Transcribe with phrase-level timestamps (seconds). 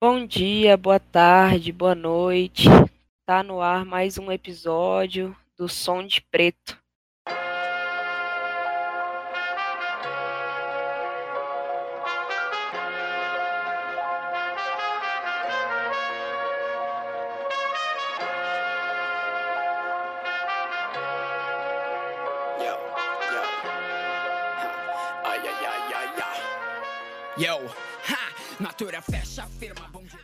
[0.00, 2.68] Bom dia, boa tarde, boa noite.
[3.26, 6.78] Tá no ar mais um episódio do Som de Preto.
[27.36, 27.70] Yo, yo.
[28.04, 28.27] Ha.
[28.60, 30.18] Natura fecha, firma, bom dia.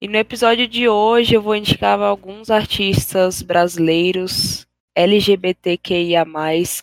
[0.00, 6.24] E no episódio de hoje eu vou indicar alguns artistas brasileiros LGBTQIA+,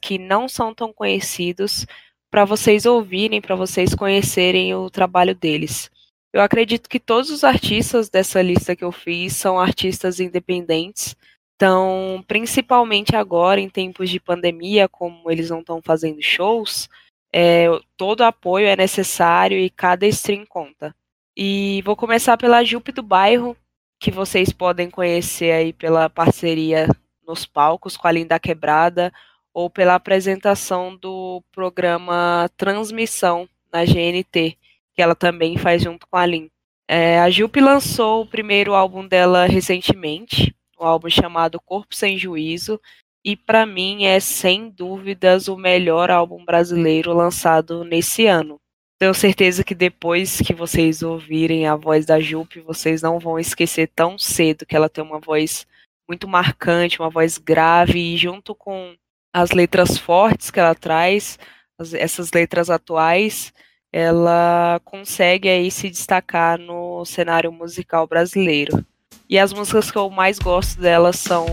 [0.02, 1.86] que não são tão conhecidos,
[2.30, 5.90] para vocês ouvirem, para vocês conhecerem o trabalho deles.
[6.34, 11.16] Eu acredito que todos os artistas dessa lista que eu fiz são artistas independentes,
[11.56, 16.90] então, principalmente agora, em tempos de pandemia, como eles não estão fazendo shows,
[17.38, 17.68] é,
[17.98, 20.96] todo apoio é necessário e cada stream conta.
[21.36, 23.58] E vou começar pela Jupe do Bairro,
[24.00, 26.88] que vocês podem conhecer aí pela parceria
[27.28, 29.12] nos palcos com a Linda Quebrada,
[29.54, 34.58] ou pela apresentação do programa Transmissão na GNT,
[34.94, 36.50] que ela também faz junto com a Lin.
[36.88, 42.80] É, a Jupe lançou o primeiro álbum dela recentemente, um álbum chamado Corpo Sem Juízo,
[43.26, 48.62] e para mim é sem dúvidas o melhor álbum brasileiro lançado nesse ano.
[49.00, 53.90] Tenho certeza que depois que vocês ouvirem a voz da Jupe, vocês não vão esquecer
[53.96, 55.66] tão cedo que ela tem uma voz
[56.08, 58.96] muito marcante, uma voz grave, e junto com
[59.34, 61.40] as letras fortes que ela traz,
[61.80, 63.52] as, essas letras atuais,
[63.92, 68.86] ela consegue aí se destacar no cenário musical brasileiro.
[69.28, 71.46] E as músicas que eu mais gosto dela são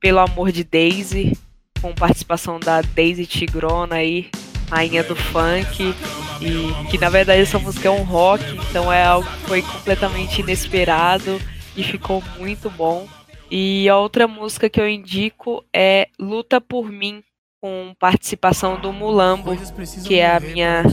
[0.00, 1.36] Pelo Amor de Daisy,
[1.82, 4.30] com participação da Daisy Tigrona aí,
[4.70, 5.94] rainha do funk,
[6.40, 10.40] e que na verdade essa música é um rock, então é algo que foi completamente
[10.40, 11.40] inesperado
[11.76, 13.08] e ficou muito bom.
[13.50, 17.22] E a outra música que eu indico é Luta por Mim,
[17.60, 19.56] com participação do Mulambo,
[20.04, 20.84] que é a minha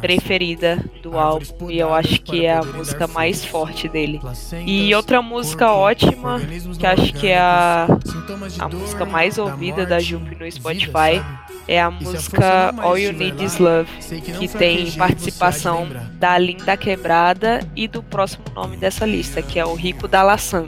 [0.00, 4.20] preferida do álbum e eu acho que é a música mais forte dele.
[4.64, 6.40] E outra música ótima,
[6.78, 7.86] que acho que é a,
[8.58, 11.22] a música mais ouvida da Jupe no Spotify,
[11.68, 13.90] é a música All You Need Is Love,
[14.38, 19.74] que tem participação da Linda Quebrada e do próximo nome dessa lista, que é o
[19.74, 20.66] Rico da Laçã.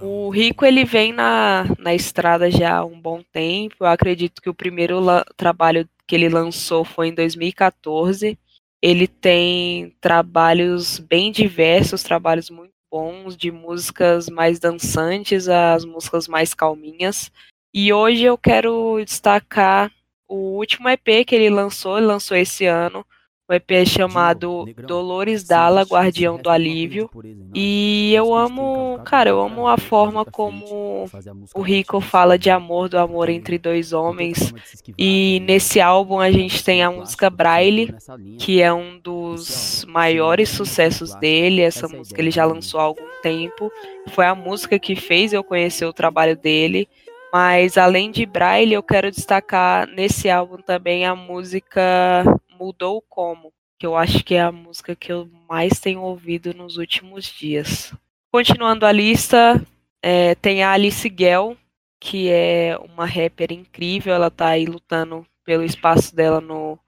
[0.00, 3.76] O Rico ele vem na, na estrada já há um bom tempo.
[3.80, 5.00] Eu acredito que o primeiro
[5.36, 8.38] trabalho que ele lançou foi em 2014.
[8.82, 16.54] Ele tem trabalhos bem diversos, trabalhos muito bons, de músicas mais dançantes às músicas mais
[16.54, 17.30] calminhas.
[17.74, 19.90] E hoje eu quero destacar
[20.28, 23.04] o último EP que ele lançou, ele lançou esse ano,
[23.48, 27.08] o EP é chamado Dolores Dalla, Guardião do Alívio.
[27.54, 31.08] E eu amo, cara, eu amo a forma como
[31.54, 34.52] o Rico fala de amor, do amor entre dois homens.
[34.98, 37.94] E nesse álbum a gente tem a música Braille,
[38.36, 41.62] que é um dos maiores sucessos dele.
[41.62, 43.70] Essa música ele já lançou há algum tempo.
[44.08, 46.88] Foi a música que fez eu conhecer o trabalho dele.
[47.32, 52.24] Mas além de Braille, eu quero destacar nesse álbum também a música
[52.58, 56.76] Mudou Como, que eu acho que é a música que eu mais tenho ouvido nos
[56.76, 57.92] últimos dias.
[58.30, 59.62] Continuando a lista,
[60.02, 61.56] é, tem a Alice Gell,
[62.00, 66.78] que é uma rapper incrível, ela tá aí lutando pelo espaço dela no,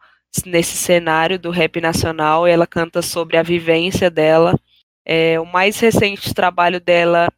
[0.45, 4.59] nesse cenário do rap nacional, ela canta sobre a vivência dela.
[5.05, 7.29] É, o mais recente trabalho dela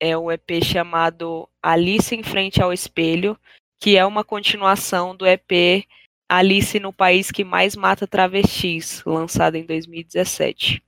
[0.00, 3.38] é um EP chamado Alice em Frente ao Espelho,
[3.78, 5.86] que é uma continuação do EP
[6.30, 10.80] Alice no País que Mais Mata Travestis, lançado em 2017.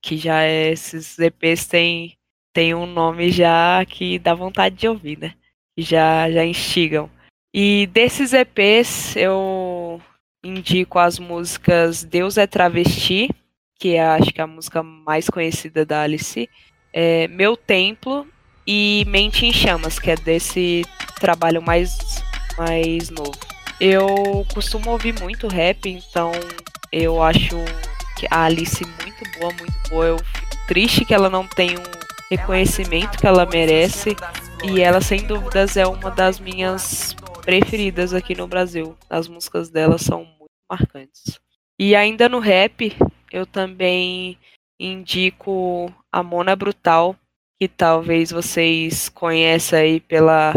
[0.00, 2.16] Que já é, esses EPs têm,
[2.50, 5.34] têm um nome já que dá vontade de ouvir, né?
[5.76, 7.10] Já, já instigam.
[7.52, 10.00] E desses EPs eu
[10.42, 13.28] indico as músicas Deus é Travesti,
[13.78, 16.48] que é acho que é a música mais conhecida da Alice,
[16.90, 18.26] é, Meu Templo
[18.66, 20.82] e Mente em Chamas, que é desse
[21.20, 21.98] trabalho mais,
[22.56, 23.53] mais novo.
[23.80, 26.32] Eu costumo ouvir muito rap, então
[26.92, 27.56] eu acho
[28.16, 30.06] que a Alice muito boa, muito boa.
[30.06, 31.82] Eu fico triste que ela não tenha um
[32.30, 34.16] reconhecimento que ela merece.
[34.64, 38.96] E ela, sem dúvidas, é uma das minhas preferidas aqui no Brasil.
[39.10, 41.38] As músicas dela são muito marcantes.
[41.78, 42.96] E ainda no rap,
[43.32, 44.38] eu também
[44.78, 47.16] indico a Mona Brutal,
[47.58, 50.54] que talvez vocês conheçam aí pela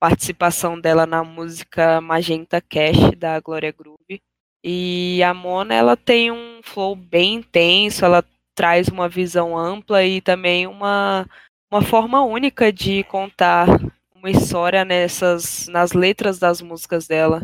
[0.00, 4.20] participação dela na música Magenta Cash da Glória Groove.
[4.62, 8.24] E a Mona, ela tem um flow bem intenso, ela
[8.54, 11.26] traz uma visão ampla e também uma,
[11.70, 13.68] uma forma única de contar
[14.14, 17.42] uma história nessas nas letras das músicas dela.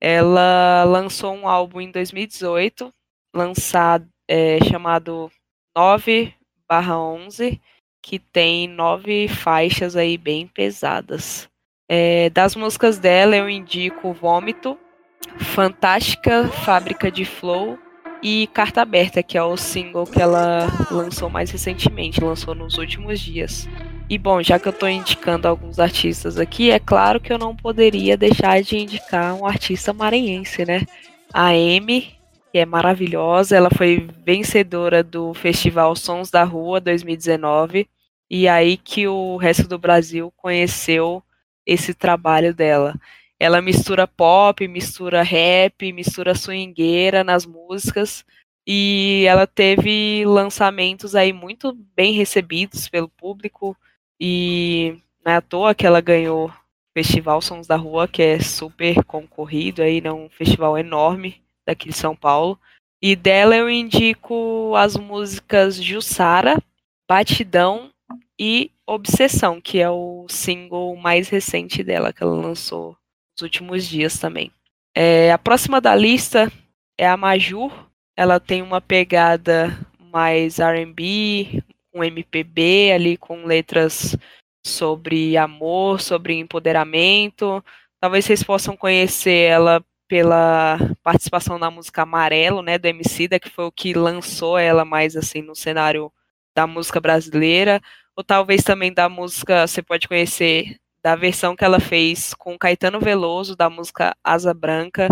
[0.00, 2.92] Ela lançou um álbum em 2018,
[3.34, 5.30] lançado é, chamado
[5.76, 7.60] 9/11,
[8.02, 11.48] que tem nove faixas aí bem pesadas.
[11.88, 14.76] É, das músicas dela eu indico Vômito,
[15.38, 17.78] Fantástica Fábrica de Flow
[18.22, 23.20] e Carta Aberta, que é o single que ela lançou mais recentemente, lançou nos últimos
[23.20, 23.68] dias.
[24.08, 27.54] E bom, já que eu estou indicando alguns artistas aqui, é claro que eu não
[27.54, 30.84] poderia deixar de indicar um artista maranhense, né?
[31.32, 32.14] A Amy,
[32.52, 37.88] que é maravilhosa, ela foi vencedora do Festival Sons da Rua 2019,
[38.30, 41.22] e aí que o resto do Brasil conheceu
[41.66, 42.94] esse trabalho dela.
[43.38, 48.24] Ela mistura pop, mistura rap, mistura swingueira nas músicas
[48.66, 53.76] e ela teve lançamentos aí muito bem recebidos pelo público
[54.18, 56.52] e não é à toa que ela ganhou o
[56.94, 61.94] Festival Sons da Rua, que é super concorrido aí, né, um festival enorme daqui de
[61.94, 62.58] São Paulo.
[63.02, 66.56] E dela eu indico as músicas Jussara,
[67.08, 67.90] Batidão
[68.38, 72.96] e Obsessão, que é o single mais recente dela, que ela lançou
[73.34, 74.52] nos últimos dias também.
[74.94, 76.50] É, a próxima da lista
[76.96, 77.72] é a Majur.
[78.16, 81.62] Ela tem uma pegada mais R&B,
[81.92, 84.16] com MPB ali, com letras
[84.64, 87.62] sobre amor, sobre empoderamento.
[88.00, 93.64] Talvez vocês possam conhecer ela pela participação na música Amarelo, né, do Emicida, que foi
[93.64, 96.12] o que lançou ela mais assim no cenário
[96.54, 97.82] da música brasileira,
[98.16, 102.98] ou talvez também da música, você pode conhecer da versão que ela fez com Caetano
[102.98, 105.08] Veloso da música Asa Branca,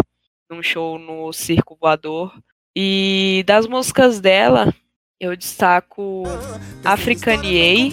[0.50, 2.32] num show no Circo Voador.
[2.74, 4.74] E das músicas dela,
[5.20, 6.24] eu destaco
[6.82, 7.92] Africaniei,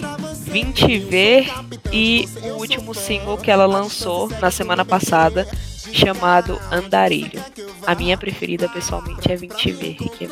[0.50, 1.46] 20V
[1.92, 5.46] e o último single que ela lançou na semana passada,
[5.92, 7.40] chamado Andarilho.
[7.86, 10.28] A minha preferida pessoalmente é 20V, que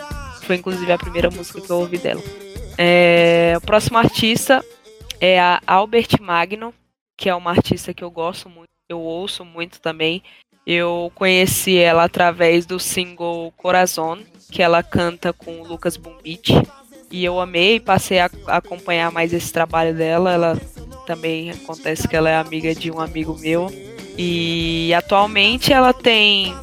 [0.46, 2.49] foi inclusive a primeira música que eu ouvi dela.
[2.82, 4.64] É, o próximo artista
[5.20, 6.72] é a Albert Magno,
[7.14, 10.22] que é uma artista que eu gosto muito, eu ouço muito também.
[10.66, 16.54] Eu conheci ela através do single Corazon, que ela canta com o Lucas Bumbit.
[17.10, 20.32] E eu amei, passei a acompanhar mais esse trabalho dela.
[20.32, 20.56] Ela
[21.06, 23.66] também acontece que ela é amiga de um amigo meu.
[24.16, 26.54] E atualmente ela tem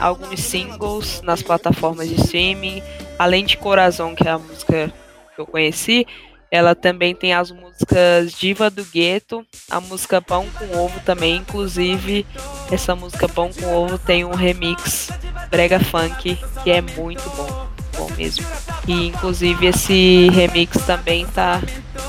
[0.00, 2.82] alguns singles nas plataformas de streaming,
[3.18, 4.90] além de Corazon, que é a música
[5.38, 6.04] que eu conheci,
[6.50, 12.26] ela também tem as músicas Diva do Gueto, a música Pão com Ovo também, inclusive
[12.72, 15.10] essa música Pão com Ovo tem um remix
[15.48, 18.44] brega funk que é muito bom, bom mesmo.
[18.88, 21.60] E inclusive esse remix também está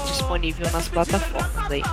[0.07, 1.83] disponível nas plataformas aí.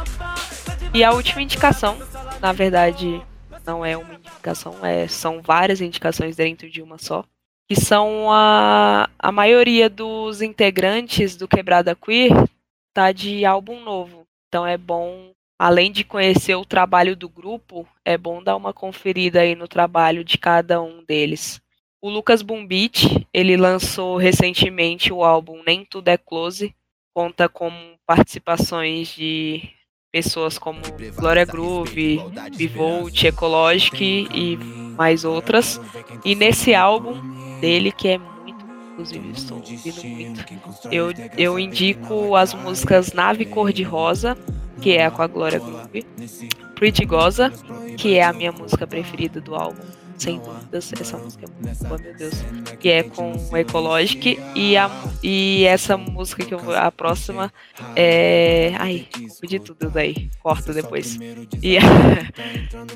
[0.94, 1.98] E a última indicação,
[2.40, 3.20] na verdade,
[3.66, 7.24] não é uma indicação, é, são várias indicações dentro de uma só
[7.68, 12.30] que são a, a maioria dos integrantes do Quebrada Queer
[12.94, 14.26] tá de álbum novo.
[14.48, 19.40] Então é bom, além de conhecer o trabalho do grupo, é bom dar uma conferida
[19.40, 21.60] aí no trabalho de cada um deles.
[22.00, 26.74] O Lucas Bumbit, ele lançou recentemente o álbum Nem Tudo é Close,
[27.12, 27.70] conta com
[28.06, 29.68] participações de
[30.12, 30.80] pessoas como
[31.16, 32.20] Glória Groove,
[32.56, 34.56] Bivolt, Ecologic e
[34.96, 35.80] mais outras.
[36.24, 37.14] E nesse álbum
[37.60, 40.88] dele, que é muito, inclusive estou ouvindo muito.
[40.90, 44.36] Eu, eu indico as músicas Nave Cor-de-Rosa,
[44.80, 46.04] que é com a Glória Groove,
[46.74, 47.50] Pretty Goza,
[47.96, 49.82] que é a minha música preferida do álbum,
[50.18, 52.34] sem dúvidas, essa música é muito boa, meu Deus,
[52.80, 54.90] que é com o Ecologic, e, a,
[55.22, 57.52] e essa música que eu vou, a próxima
[57.94, 59.06] é, ai,
[59.42, 61.16] de tudo daí, corta depois,
[61.62, 61.82] e a,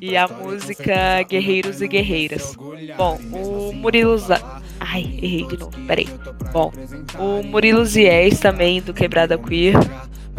[0.00, 2.56] e a música Guerreiros e Guerreiras.
[2.96, 4.16] Bom, o Murilo,
[4.80, 6.06] Ai, errei de novo, peraí.
[6.52, 6.72] Bom,
[7.18, 9.74] o Murilo Zies, também do Quebrada Queer,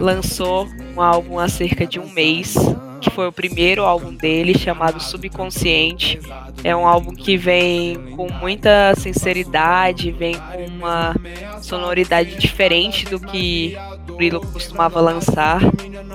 [0.02, 2.56] lançou um álbum há cerca de um mês,
[3.00, 6.20] que foi o primeiro álbum dele, chamado Subconsciente.
[6.64, 11.16] É um álbum que vem com muita sinceridade, vem com uma
[11.62, 13.76] sonoridade diferente do que
[14.08, 15.62] o Murilo costumava lançar.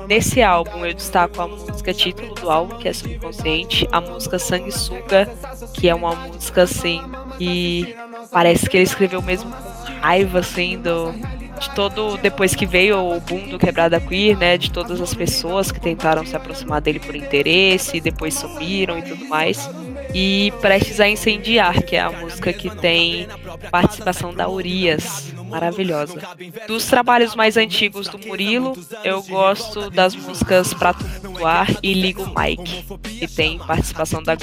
[0.08, 5.28] Nesse álbum eu destaco a música título do álbum, que é Subconsciente, a música Sanguessuga,
[5.74, 7.00] que é uma música assim
[7.38, 7.96] que
[8.30, 11.12] parece que ele escreveu mesmo com raiva, assim, do,
[11.58, 12.16] de todo.
[12.18, 14.56] Depois que veio o boom do Quebrada Queer, né?
[14.56, 19.26] De todas as pessoas que tentaram se aproximar dele por interesse, depois sumiram e tudo
[19.26, 19.68] mais.
[20.14, 23.26] E Prestes a Incendiar, que é a música que tem
[23.70, 26.20] participação da Urias maravilhosa.
[26.66, 32.84] Dos trabalhos mais antigos do Murilo, eu gosto das músicas Pra Tumultuar e Ligo Mike,
[33.18, 34.36] que tem participação da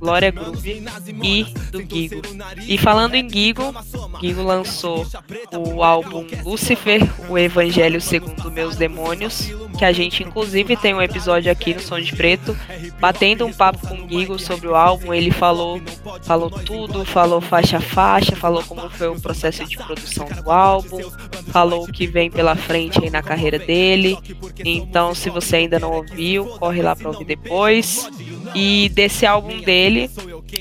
[0.00, 0.84] Glória Groove
[1.22, 2.22] e do Gigo.
[2.66, 3.74] E falando em Gigo,
[4.20, 5.06] Gigo lançou
[5.52, 11.50] o álbum Lucifer, o Evangelho segundo Meus Demônios, que a gente inclusive tem um episódio
[11.52, 12.56] aqui no Som de Preto,
[12.98, 15.80] batendo um papo com o Gigo sobre o álbum, ele falou,
[16.22, 21.00] falou tudo, falou faixa a faixa, falou como foi o processo de produção do álbum,
[21.48, 24.18] falou o que vem pela frente aí na carreira dele.
[24.64, 28.08] Então, se você ainda não ouviu, corre lá para ouvir depois.
[28.54, 30.10] E desse álbum dele,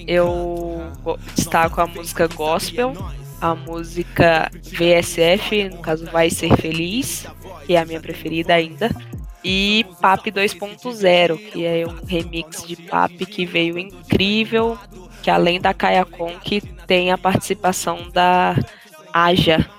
[0.08, 0.84] eu
[1.36, 2.94] destaco a música Gospel,
[3.42, 7.26] a música VSF, no caso Vai Ser Feliz,
[7.66, 8.90] que é a minha preferida ainda,
[9.44, 14.78] e Pap 2.0, que é um remix de Pap que veio incrível,
[15.22, 18.56] que além da Kaya Conk tem a participação da
[19.14, 19.70] Aja,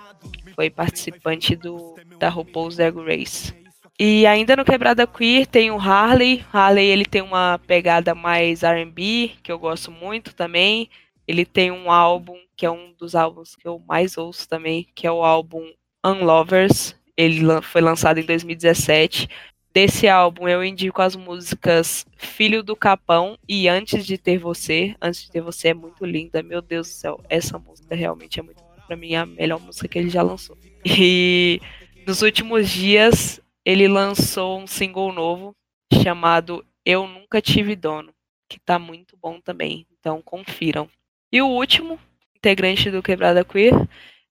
[0.44, 3.54] que foi participante do da RuPaul's Drag Race.
[3.98, 6.44] E ainda no Quebrada Queer tem o Harley.
[6.52, 10.88] Harley ele tem uma pegada mais R&B, que eu gosto muito também.
[11.26, 15.06] Ele tem um álbum que é um dos álbuns que eu mais ouço também, que
[15.06, 15.72] é o álbum
[16.04, 16.96] Unlovers.
[17.16, 19.28] Ele foi lançado em 2017.
[19.72, 24.94] Desse álbum eu indico as músicas Filho do Capão e Antes de Ter Você.
[25.02, 27.20] Antes de Ter Você é muito linda, meu Deus do céu.
[27.28, 30.56] Essa música realmente é muito, pra mim, a melhor música que ele já lançou.
[30.88, 31.60] E
[32.06, 35.52] nos últimos dias ele lançou um single novo
[35.92, 38.14] chamado Eu Nunca Tive Dono,
[38.48, 39.84] que tá muito bom também.
[39.98, 40.88] Então confiram.
[41.32, 41.98] E o último
[42.36, 43.72] integrante do Quebrada Queer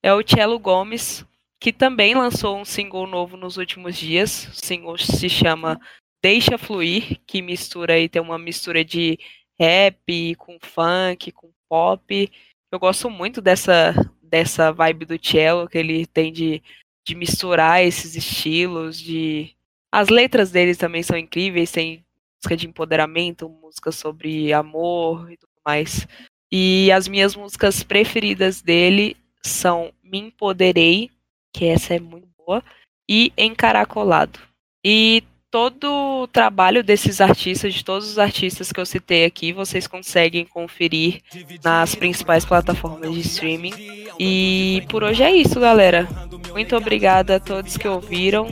[0.02, 1.26] é o Cello Gomes,
[1.60, 4.48] que também lançou um single novo nos últimos dias.
[4.48, 5.80] O single se chama
[6.24, 9.20] Deixa Fluir, que mistura e tem uma mistura de
[9.60, 12.32] rap com funk, com pop.
[12.72, 16.62] Eu gosto muito dessa dessa vibe do cello que ele tem de,
[17.06, 19.56] de misturar esses estilos, de
[19.92, 22.06] as letras dele também são incríveis, tem
[22.38, 26.06] música de empoderamento, música sobre amor e tudo mais.
[26.52, 31.10] E as minhas músicas preferidas dele são Me Empoderei,
[31.54, 32.64] que essa é muito boa,
[33.10, 34.40] e Encaracolado.
[34.84, 35.24] E
[35.56, 35.86] todo
[36.24, 41.22] o trabalho desses artistas, de todos os artistas que eu citei aqui, vocês conseguem conferir
[41.64, 43.74] nas principais plataformas de streaming.
[44.20, 46.10] E por hoje é isso, galera.
[46.52, 48.48] Muito obrigada a todos que ouviram.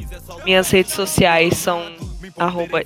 [0.45, 1.93] Minhas redes sociais são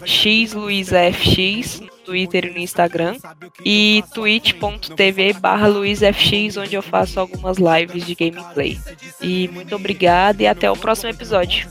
[0.06, 3.18] xluisafx no Twitter e no Instagram
[3.66, 8.80] e twitch.tv barra luisfx onde eu faço algumas lives de gameplay.
[9.22, 11.68] E muito obrigada e até o próximo episódio.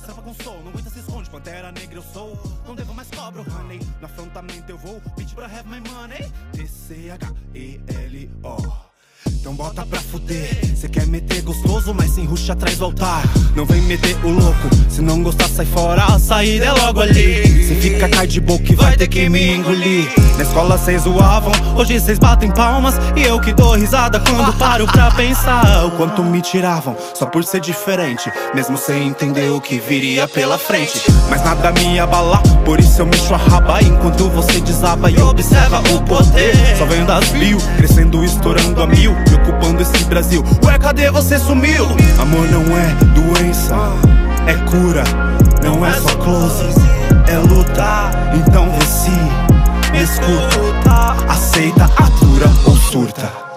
[9.56, 10.50] Bota pra fuder.
[10.76, 13.22] Cê quer meter gostoso, mas sem ruxa atrás do altar.
[13.54, 14.68] Não vem meter o louco.
[14.90, 16.04] Se não gostar, sai fora.
[16.04, 17.66] A saída é logo ali.
[17.66, 20.12] Cê fica cai de boca e vai ter que me engolir.
[20.36, 22.94] Na escola cês zoavam, hoje cês batem palmas.
[23.16, 25.86] E eu que dou risada quando paro pra pensar.
[25.86, 28.30] O quanto me tiravam, só por ser diferente.
[28.54, 31.00] Mesmo sem entender o que viria pela frente.
[31.30, 33.82] Mas nada me abala, por isso eu mexo a raba.
[33.82, 36.54] Enquanto você desaba e observa o poder.
[36.76, 39.14] Só vendo as mil, crescendo, estourando a mil
[39.46, 40.44] ocupando esse Brasil.
[40.64, 41.86] Ué, cadê você sumiu?
[42.20, 43.74] Amor não é doença,
[44.46, 45.04] é cura,
[45.62, 46.64] não é só close,
[47.28, 48.10] é luta.
[48.34, 53.55] Então vê escuta, aceita, atura ou surta.